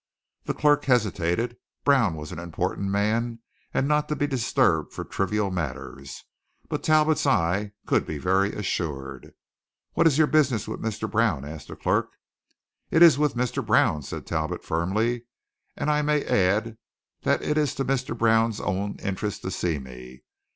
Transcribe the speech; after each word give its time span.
The 0.45 0.55
clerk 0.55 0.85
hesitated: 0.85 1.57
Brown 1.83 2.15
was 2.15 2.31
an 2.31 2.39
important 2.39 2.89
man 2.89 3.37
and 3.71 3.87
not 3.87 4.09
to 4.09 4.15
be 4.15 4.25
disturbed 4.25 4.93
for 4.93 5.03
trivial 5.05 5.51
matters. 5.51 6.23
But 6.69 6.81
Talbot's 6.81 7.27
eye 7.27 7.73
could 7.85 8.07
be 8.07 8.17
very 8.17 8.51
assured. 8.51 9.35
"What 9.93 10.07
is 10.07 10.17
your 10.17 10.25
business 10.25 10.67
with 10.67 10.79
Mr. 10.81 11.07
Brown?" 11.07 11.45
asked 11.45 11.67
the 11.67 11.75
clerk. 11.75 12.13
"It 12.89 13.03
is 13.03 13.19
with 13.19 13.35
Mr. 13.37 13.63
Brown," 13.63 14.01
said 14.01 14.25
Talbot 14.25 14.63
firmly, 14.63 15.25
"and 15.77 15.91
I 15.91 16.01
may 16.01 16.25
add 16.25 16.79
that 17.21 17.43
it 17.43 17.55
is 17.55 17.75
to 17.75 17.85
Mr. 17.85 18.17
Brown's 18.17 18.59
own 18.59 18.95
interest 19.03 19.43
to 19.43 19.51
see 19.51 19.77
me. 19.77 20.23